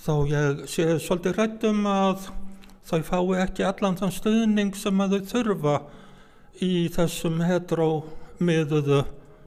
[0.00, 2.30] Þá ég sé svolítið rættum að
[2.90, 5.76] þau fái ekki allan þann stuðning sem að þau þurfa
[6.64, 9.04] í þessum heterómiðuðu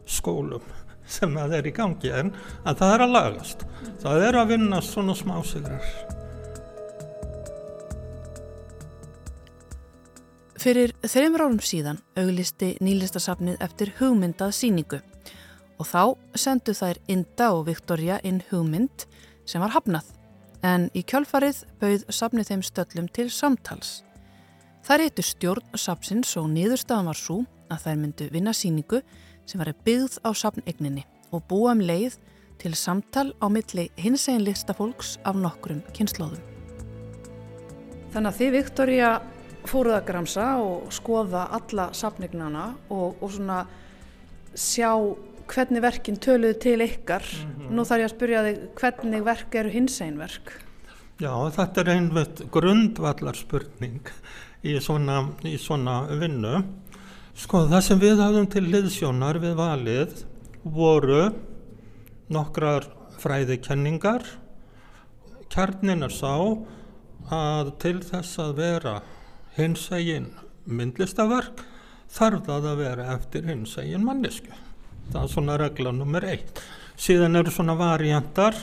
[0.09, 0.65] skólum
[1.13, 2.11] sem að er í gangi.
[2.15, 2.31] En
[2.63, 3.65] að það er að lagast.
[4.03, 5.87] Það er að vinna svona smásigrar.
[10.63, 15.01] Fyrir þreymur árum síðan auglisti nýlistasafnið eftir hugmyndað síningu
[15.81, 19.03] og þá sendu þær Inda og Viktoria inn hugmynd
[19.43, 20.07] sem var hafnað
[20.63, 24.01] en í kjálfarið bauð safnið þeim stöllum til samtals.
[24.83, 27.41] Það reytu stjórn safnsins og niðurstaðan var svo
[27.71, 29.01] að þær myndu vinna síningu
[29.47, 32.17] sem var byggð á safnegninni og búa um leið
[32.61, 36.41] til samtal á milli hins einn listafólks af nokkrum kynnslóðum.
[38.13, 39.11] Þannig að þið Viktoria
[39.67, 43.63] fóruð að gramsa og skoða alla sapnignana og, og svona
[44.53, 44.91] sjá
[45.49, 47.23] hvernig verkin töluðu til ykkar.
[47.23, 47.71] Mm -hmm.
[47.75, 50.53] Nú þarf ég að spyrja þig hvernig verk eru hins einn verk?
[51.19, 54.01] Já, þetta er einmitt grundvallar spurning
[54.63, 56.63] í svona, í svona vinnu.
[57.33, 60.25] Sko það sem við hafðum til liðsjónar við valið
[60.63, 61.33] voru
[62.29, 62.87] nokkrar
[63.21, 64.25] fræðikenningar.
[65.53, 66.33] Kjarnin er sá
[67.31, 68.95] að til þess að vera
[69.57, 70.31] hins egin
[70.65, 71.63] myndlistaverk
[72.13, 74.53] þarf það að vera eftir hins egin mannesku.
[75.13, 76.61] Það er svona regla nummer eitt.
[76.97, 78.57] Síðan eru svona variantar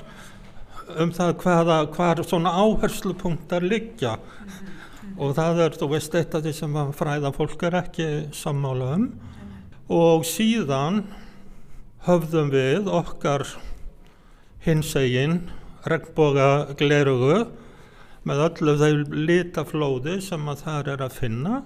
[0.98, 4.16] um það hvaða, hvar svona áherslupunktar liggja.
[5.20, 9.06] Og það er, þú veist, eitt af því sem fræða fólk er ekki sammála um.
[9.90, 11.04] Og síðan
[12.06, 13.46] höfðum við okkar
[14.64, 15.42] hinsegin
[15.86, 17.44] regnboga glerugu
[18.26, 21.62] með öllu þeir litaflóði sem að þar er að finna.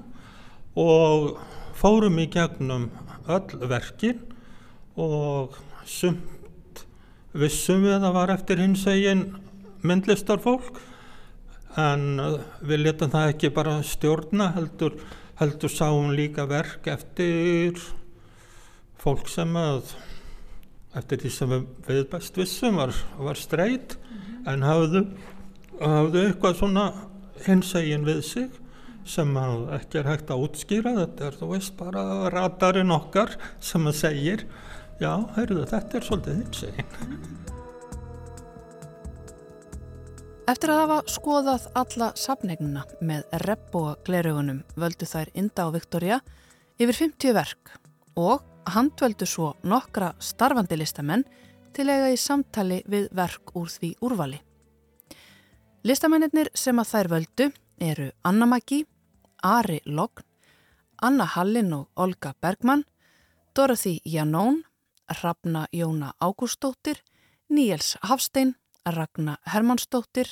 [0.77, 1.35] Og
[1.79, 2.91] fórum í gegnum
[3.31, 4.34] öll verkin
[5.01, 5.57] og
[5.89, 6.85] sumt
[7.35, 9.27] vissum við að var eftir hins egin
[9.85, 10.79] myndlistarfólk
[11.81, 14.97] en uh, við letum það ekki bara stjórna heldur,
[15.41, 17.81] heldur sáum líka verk eftir
[19.03, 19.97] fólk sem að
[20.95, 21.55] eftir því sem
[21.89, 23.97] við best vissum var, var streyt
[24.47, 25.09] en hafðu,
[25.81, 26.85] hafðu eitthvað svona
[27.45, 28.61] hins egin við sig
[29.05, 29.35] sem
[29.77, 30.95] ekki er hægt að útskýra.
[30.97, 34.47] Þetta er þú veist bara radarinn okkar sem að segir
[35.01, 37.33] já, heyrðu þetta er svolítið hins egin
[40.45, 46.19] Eftir að hafa skoðað alla sapnegnuna með reppbúa glerugunum völdu þær Inda og Viktoria
[46.77, 47.73] yfir 50 verk
[48.21, 51.25] og handvöldu svo nokkra starfandi listamenn
[51.75, 54.39] til eiga í samtali við verk úr því úrvali.
[55.85, 57.49] Listamennir sem að þær völdu
[57.81, 58.85] eru Anna Maggi,
[59.45, 60.25] Ari Logn,
[61.03, 62.85] Anna Hallin og Olga Bergmann,
[63.57, 64.63] Dorothy Janón,
[65.09, 67.03] Hrafna Jóna Ágústóttir,
[67.49, 70.27] Níels Hafstein, Ragnar Hermannsdóttir,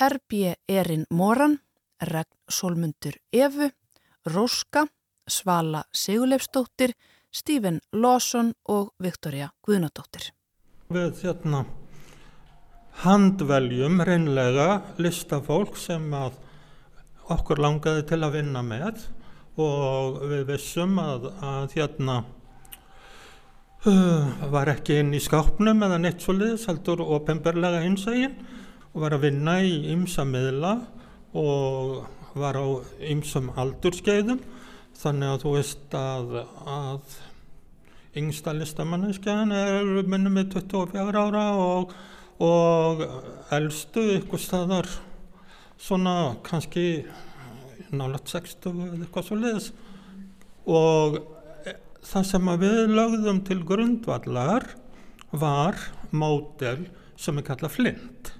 [0.00, 0.54] R.B.
[0.68, 1.60] Erin Moran,
[2.00, 3.70] Regn Solmundur Efu,
[4.26, 4.86] Róska,
[5.28, 6.94] Svala Sigurleifsdóttir,
[7.32, 10.30] Stephen Lawson og Viktoria Guðnadóttir.
[10.94, 11.64] Við hérna
[13.02, 14.68] handveljum reynlega
[15.02, 16.36] listafólk sem að
[17.34, 19.06] okkur langaði til að vinna með
[19.60, 22.22] og við vissum að, að hérna
[23.84, 28.32] var ekki inn í skápnum eða neitt svolítið, heldur ofinberlega hinsægin
[28.94, 30.70] og var að vinna í ymsa miðla
[31.36, 32.64] og var á
[33.12, 34.40] ymsum aldurskeiðum
[34.96, 36.32] þannig að þú veist að,
[36.64, 37.18] að
[38.22, 41.92] yngsta listamanneskjan er minnum með 24 ára og,
[42.40, 43.04] og
[43.52, 44.88] eldstu ykkur staðar
[45.76, 47.04] svona kannski
[47.92, 49.72] nálat 60 eða eitthvað svolítið
[50.72, 51.33] og
[52.04, 54.66] það sem við lögðum til grundvallar
[55.32, 55.78] var
[56.14, 56.86] módel
[57.16, 58.32] sem er kallað flint.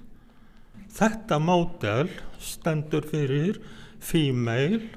[0.95, 3.59] Þetta módel stendur fyrir
[3.99, 4.93] female,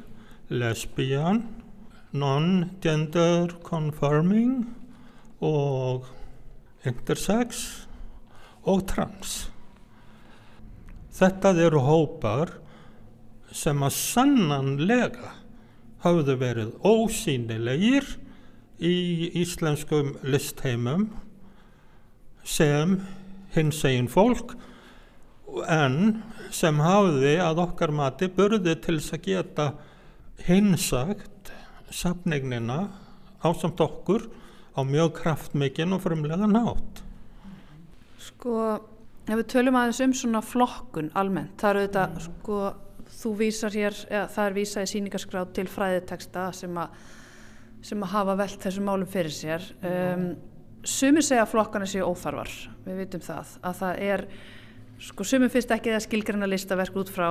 [0.53, 1.43] lesbian,
[2.13, 4.69] non-gender conforming
[5.45, 6.07] og
[6.87, 7.65] intersex
[8.69, 9.49] og trans.
[11.19, 12.55] Þetta eru hópar
[13.51, 15.35] sem að sannanlega
[16.05, 18.07] hafðu verið ósýnilegir
[18.79, 21.09] í íslenskum listheimum
[22.47, 22.99] sem
[23.55, 24.55] hins egin fólk
[25.69, 26.23] en
[26.55, 29.69] sem hafði að okkar mati börði til þess að geta
[30.47, 31.53] hinsagt
[31.91, 32.83] sapningnina
[33.43, 34.29] ásamt okkur
[34.79, 37.03] á mjög kraftmikinn og frumlega nátt.
[38.23, 38.55] Sko,
[39.27, 42.59] ef við tölum aðeins um svona flokkun almennt, það eru þetta, sko,
[43.19, 46.99] þú vísar hér, eða, það er vísað í síningarskráð til fræðiteksta sem að
[47.85, 50.31] sem hafa velt þessum málum fyrir sér um,
[50.83, 52.51] sumir segja að flokkana séu óþarfar.
[52.87, 54.25] Við vitum það, að það er
[55.09, 57.29] sko sumir finnst ekki að skilgreina listaverk út frá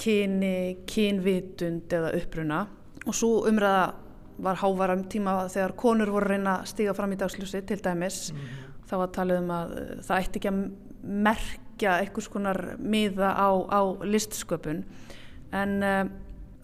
[0.00, 2.62] kyni kynvitund eða uppruna.
[3.06, 3.90] Og svo umræða
[4.40, 8.28] var hávara um tíma þegar konur voru reyna að stiga fram í dagsljósi til dæmis.
[8.32, 10.60] Mm þá var talið um að uh, það ætti ekki að
[11.28, 14.82] merkja einhvers konar miða á, á listsköpun.
[15.56, 16.02] En uh,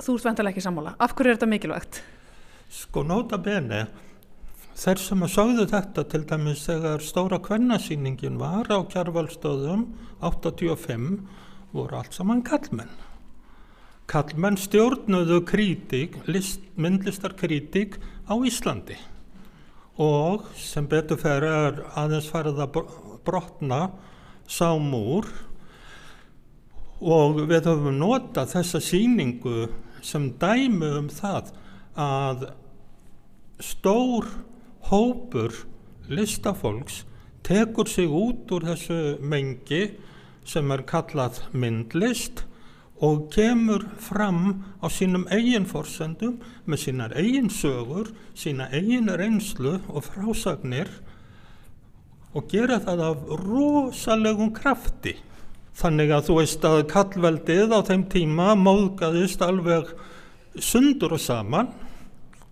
[0.02, 0.96] þú ert vantilega ekki sammála.
[0.98, 2.02] Af hverju er þetta mikilvægt?
[2.72, 3.86] Sko nota bene,
[4.74, 9.84] þeir sem að sáðu þetta til dæmis þegar stóra kvennasýningin var á kjærvalstöðum
[10.20, 11.20] 85
[11.76, 12.90] voru allt saman kallmenn.
[14.10, 18.98] Kallmenn stjórnuðu krítik, list, myndlistarkrítik á Íslandi.
[20.02, 22.80] Og sem betur fer er aðeins farið að
[23.26, 23.80] brotna
[24.50, 25.26] sámúr
[27.00, 29.68] og við höfum notað þessa síningu
[30.04, 31.54] sem dæmi um það
[31.96, 32.50] að
[33.60, 34.28] stór
[34.90, 35.54] hópur
[36.08, 37.04] listafólks
[37.46, 39.96] tekur sig út úr þessu mengi
[40.46, 42.44] sem er kallað myndlist
[43.02, 50.06] og kemur fram á sínum eigin forsendum með sínar eigin sögur, sína eigin reynslu og
[50.06, 50.88] frásagnir
[52.36, 55.16] og gera það af rosalegum krafti.
[55.76, 59.92] Þannig að þú veist að kallveldið á þeim tíma móðgæðist alveg
[60.56, 61.68] sundur og saman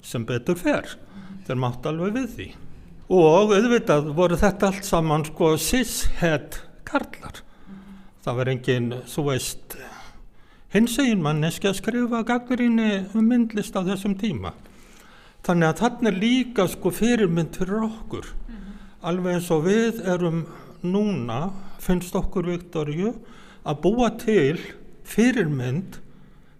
[0.04, 0.94] sem betur fer
[1.48, 2.50] þeir mátt alveg við því
[3.14, 7.42] og auðvitað voru þetta allt saman sko cis-het karlar
[8.24, 9.74] það var engin, þú veist,
[10.72, 14.54] hins egin manneski að skrifa gaggrinni um myndlist á þessum tíma.
[15.44, 18.30] Þannig að þarna er líka sko fyrirmynd fyrir okkur.
[18.32, 18.78] Mm -hmm.
[19.10, 20.46] Alveg eins og við erum
[20.82, 23.14] núna, finnst okkur Viktorju,
[23.64, 24.58] að búa til
[25.04, 26.00] fyrirmynd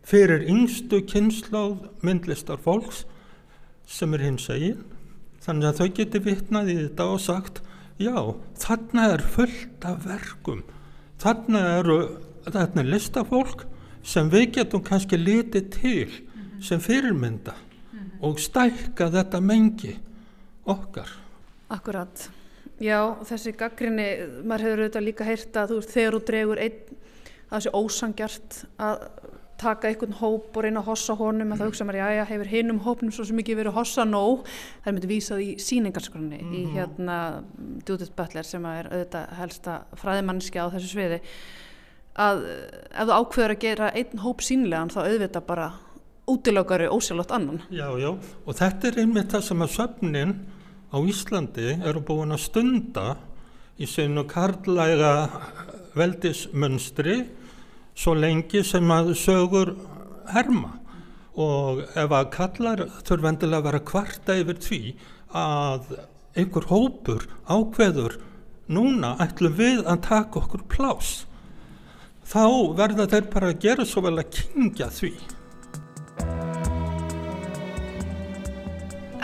[0.02, 3.06] fyrir yngstu kynnslóð myndlistar fólks
[3.86, 4.82] sem er hins egin.
[5.44, 7.60] Þannig að þau geti vitnað í þetta og sagt,
[8.00, 8.16] já,
[8.60, 10.62] þarna er fullt af verkum.
[11.20, 11.98] Þarna eru,
[12.48, 13.66] þarna er listafólk
[14.04, 16.16] sem við getum kannski litið til
[16.64, 17.54] sem fyrirmynda
[18.24, 19.92] og stækka þetta mengi
[20.64, 21.10] okkar.
[21.72, 22.28] Akkurat.
[22.82, 24.08] Já, þessi gaggrinni,
[24.42, 26.80] maður hefur auðvitað líka heyrt að þú þegar þú dregur einn
[27.44, 29.04] að þessi ósangjart að
[29.60, 32.50] taka einhvern hóp og reyna að hossa honum en það hugsa mér, já, já, hefur
[32.50, 34.48] hinum hópnum svo mikið verið hossa nóg,
[34.82, 36.54] það er myndið vísað í síningarskrunni mm.
[36.54, 37.18] í hérna
[37.86, 41.20] Judith Butler sem er auðvitað helsta fræðimannskja á þessu sviði
[42.14, 45.68] að ef þú ákveður að gera einn hóp sínlegan þá auðvitað bara
[46.30, 47.62] útilökari ósjálflott annan.
[47.74, 50.34] Já, já, og þetta er einmitt það sem að söfnin
[50.94, 53.06] á Íslandi eru búin að stunda
[53.76, 55.14] í sinu karlæga
[55.98, 57.18] veldismönstri
[57.94, 59.74] svo lengi sem að sögur
[60.34, 60.78] herma.
[61.34, 64.80] Og ef að kallar þurfendilega að vera kvarta yfir því
[65.34, 65.94] að
[66.38, 68.20] einhver hópur ákveður
[68.70, 71.24] núna ætlum við að taka okkur plás
[72.24, 72.44] þá
[72.78, 75.12] verða þeir bara að gera svo vel að kingja því.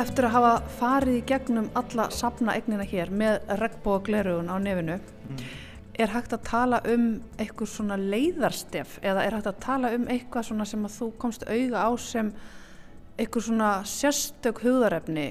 [0.00, 5.59] Eftir að hafa farið í gegnum alla sapna eignina hér með regnbóglerugun á nefinu mm
[6.00, 7.06] er hægt að tala um
[7.40, 11.46] eitthvað svona leiðarstef eða er hægt að tala um eitthvað svona sem að þú komst
[11.48, 12.32] auða á sem
[13.20, 15.26] eitthvað svona sérstök hugðarefni,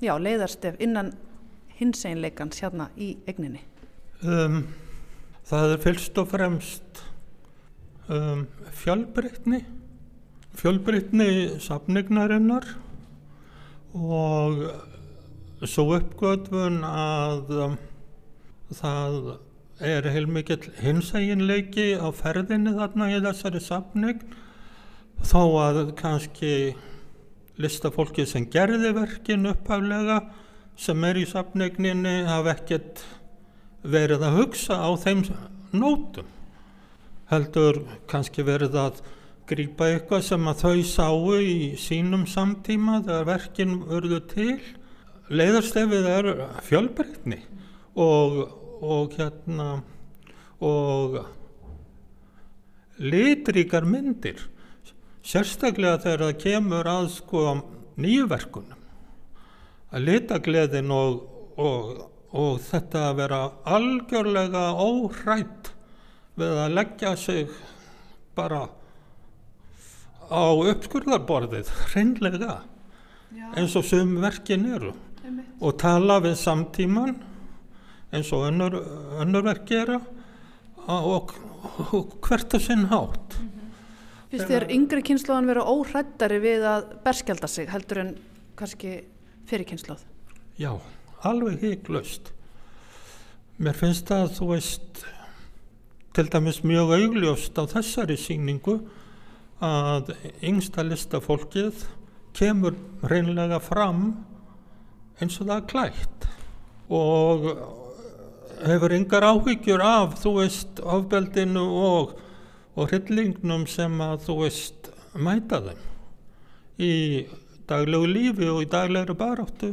[0.00, 1.12] já, leiðarstef innan
[1.78, 3.60] hinseinleikans hérna í egninni?
[4.24, 4.62] Um,
[5.46, 7.02] það er fylst og fremst
[8.08, 8.46] um,
[8.80, 9.60] fjölbreytni,
[10.58, 12.66] fjölbreytni safnignarinnar
[13.98, 14.64] og
[15.68, 17.76] svo uppgötvun að um,
[18.78, 19.36] það
[19.78, 24.22] er heilmikið hinsæginleiki á ferðinni þarna í þessari safning
[25.22, 26.52] þó að kannski
[27.58, 30.18] listafólki sem gerði verkin upphaflega
[30.78, 33.04] sem er í safningninni hafa ekkert
[33.82, 35.24] verið að hugsa á þeim
[35.74, 36.26] nótum.
[37.30, 39.02] Heldur kannski verið að
[39.48, 44.56] grýpa eitthvað sem að þau sáu í sínum samtíma þegar verkin vörðu til.
[45.28, 46.30] Leiðarstefið er
[46.64, 47.42] fjölbreytni
[47.98, 48.40] og
[48.82, 49.68] og hérna
[50.64, 51.18] og
[52.98, 54.40] litríkar myndir
[55.22, 57.42] sérstaklega þegar það kemur að sko
[57.98, 58.78] nýjuverkunum
[59.88, 61.20] að litagleðin og,
[61.56, 61.92] og,
[62.36, 63.42] og þetta að vera
[63.76, 65.72] algjörlega óhrætt
[66.38, 67.54] við að leggja sig
[68.38, 68.66] bara
[70.28, 72.60] á uppskurðarborðið hreinlega
[73.56, 74.92] eins og sem verkin eru.
[75.60, 77.16] Og tala við samtíman
[78.12, 78.78] eins og önnur,
[79.20, 80.00] önnur verk gera
[80.88, 81.34] og,
[81.92, 83.38] og hvert að sinn hátt.
[83.38, 83.58] Mm -hmm.
[84.30, 88.18] Fyrst þér yngri kynnslóðan vera óhrættari við að berskjálta sig heldur en
[88.56, 89.04] kannski
[89.46, 90.02] fyrir kynnslóð?
[90.58, 90.80] Já,
[91.22, 92.32] alveg heiklust.
[93.58, 95.04] Mér finnst það að þú veist
[96.12, 98.80] til dæmis mjög augljóst á þessari síningu
[99.64, 101.86] að yngsta listafólkið
[102.36, 104.12] kemur reynlega fram
[105.18, 106.28] eins og það er klætt
[106.88, 107.48] og
[108.66, 112.16] hefur yngar áhyggjur af, þú veist, ofbeldinu og,
[112.78, 115.84] og hryllingnum sem að, þú veist, mæta þeim
[116.78, 116.92] í
[117.68, 119.72] daglegu lífi og í daglegri baráttu.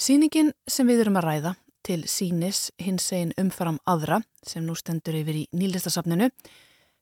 [0.00, 5.16] Sýningin sem við erum að ræða til sínis hins einn umfram aðra sem nú stendur
[5.16, 6.28] yfir í nýlistasafninu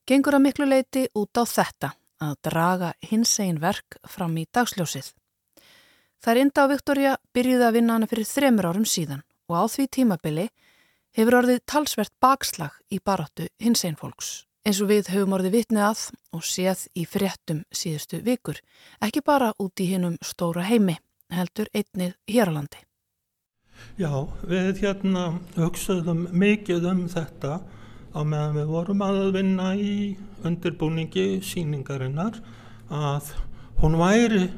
[0.08, 1.92] gengur að miklu leiti út á þetta
[2.22, 5.12] að draga hins einn verk fram í dagsljósið.
[6.18, 9.64] Það er enda á Viktoria byrjuði að vinna hana fyrir þremur árum síðan og á
[9.70, 10.48] því tímabili
[11.18, 14.44] hefur orðið talsvert bakslag í baráttu hins einn fólks.
[14.62, 16.02] Eins og við höfum orðið vitnið að
[16.36, 18.60] og séð í fréttum síðustu vikur,
[19.02, 20.98] ekki bara út í hinnum stóra heimi,
[21.34, 22.84] heldur einnið hér á landi.
[23.98, 24.10] Já,
[24.46, 25.24] við hérna
[25.56, 27.58] hugsaðum mikið um þetta
[28.14, 30.16] á meðan við vorum að vinna í
[30.46, 32.38] undirbúningi síningarinnar
[32.94, 33.32] að
[33.82, 34.48] hún væri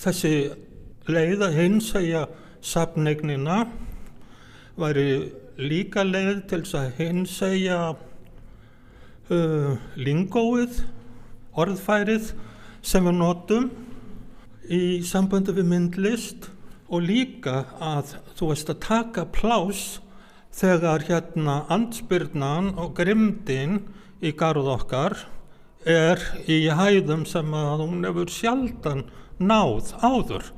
[0.00, 0.36] þessi
[1.08, 2.28] leið að hins segja
[2.64, 3.64] sapnegnina
[4.80, 10.80] væri líka leið til þess að hins segja uh, lingóið,
[11.54, 12.32] orðfærið
[12.84, 13.68] sem við notum
[14.72, 16.48] í samböndu við myndlist
[16.88, 19.84] og líka að þú veist að taka plás
[20.54, 23.80] þegar hérna ansbyrnan og grimdin
[24.24, 25.16] í garð okkar
[25.84, 29.04] er í hæðum sem að hún hefur sjaldan
[29.38, 30.52] náð áður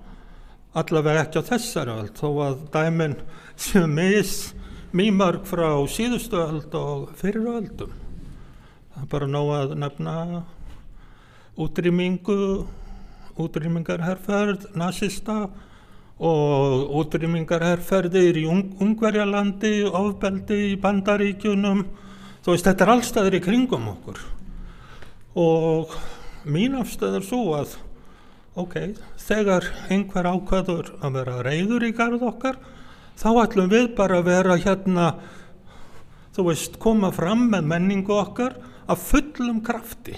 [0.76, 3.18] allavega ekki á þessari öll þó að dæmin
[3.56, 4.32] sem mis
[4.96, 7.94] mýmörg frá síðustu öll og fyrir öllum
[8.94, 10.16] það er bara nóg að nefna
[11.56, 12.40] útrýmingu
[13.36, 15.46] útrýmingarherrferð nazista
[16.16, 21.82] og útrýmingarherrferðir í Ungverjalandi, ofbeldi í Bandaríkjunum.
[22.44, 24.22] Þú veist þetta er allstaður í kringum okkur.
[25.36, 25.92] Og
[26.48, 27.76] mín afstöð er svo að
[28.56, 28.76] ok,
[29.20, 32.56] þegar einhver ákvæður að vera reyður í garð okkar
[33.20, 35.10] þá ætlum við bara að vera hérna
[36.36, 38.56] þú veist, koma fram með menningu okkar
[38.88, 40.16] af fullum krafti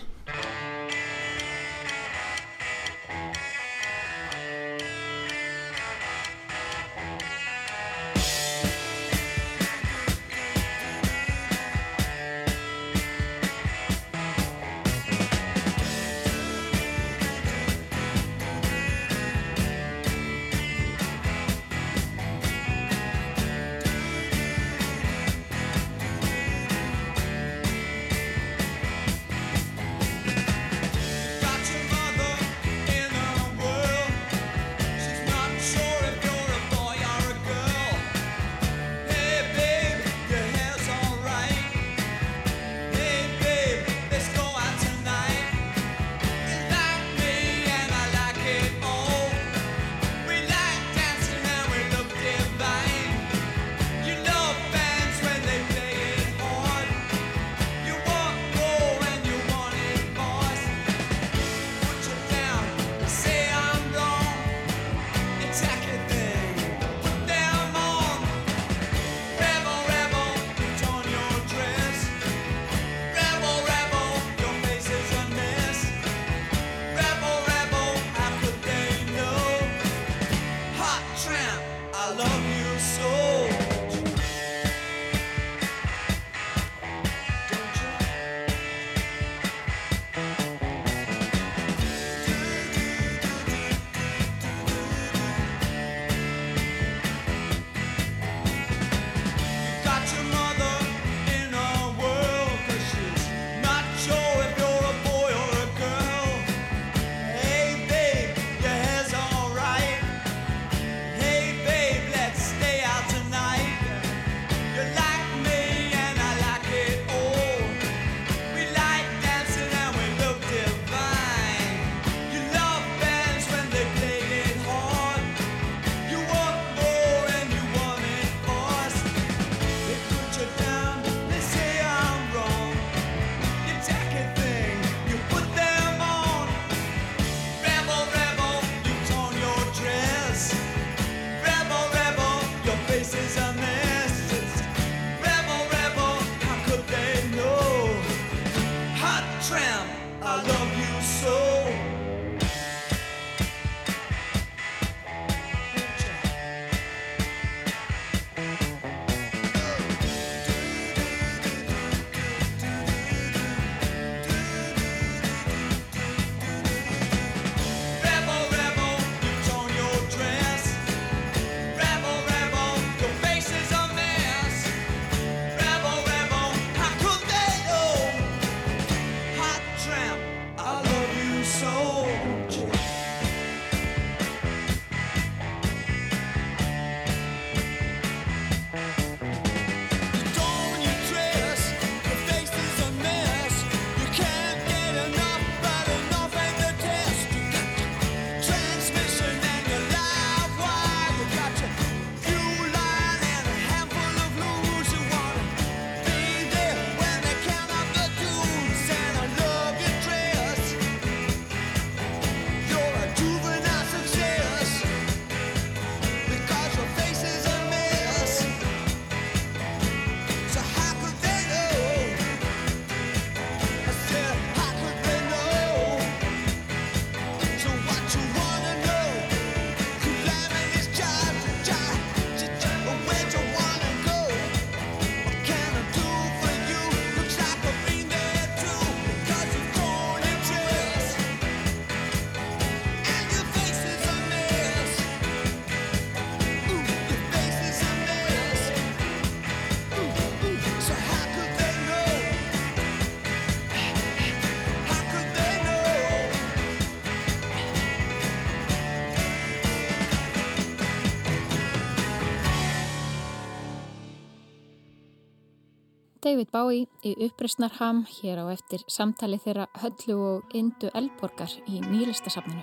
[266.28, 272.60] David Bowie í uppreysnarham hér á eftir samtali þeirra höllu og indu elborgar í nýlistasafninu.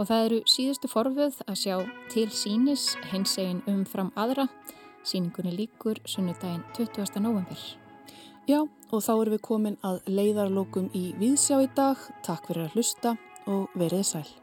[0.00, 1.76] Og það eru síðustu forföð að sjá
[2.14, 4.46] til sínis hins egin umfram aðra.
[5.04, 7.20] Síningunni líkur sunnudaginn 20.
[7.20, 7.60] november.
[8.48, 12.00] Já, og þá erum við komin að leiðarlokum í Víðsjá í dag.
[12.24, 13.18] Takk fyrir að hlusta
[13.52, 14.41] og verið sæl.